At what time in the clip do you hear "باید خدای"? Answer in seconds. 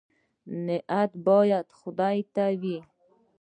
1.27-2.17